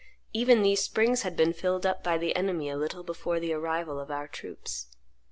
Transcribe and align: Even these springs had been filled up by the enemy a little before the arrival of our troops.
Even 0.33 0.63
these 0.63 0.81
springs 0.81 1.21
had 1.21 1.37
been 1.37 1.53
filled 1.53 1.85
up 1.85 2.03
by 2.03 2.17
the 2.17 2.35
enemy 2.35 2.67
a 2.69 2.75
little 2.75 3.03
before 3.03 3.39
the 3.39 3.53
arrival 3.53 3.99
of 3.99 4.09
our 4.09 4.27
troops. 4.27 4.87